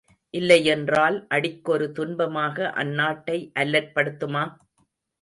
இல்லையென்றால், 0.33 1.17
அடிக்கொரு 1.27 1.87
துன்பமாக 1.99 2.73
அந்நாட்டை 2.83 3.39
அல்லற்படுத்துமா? 3.59 4.45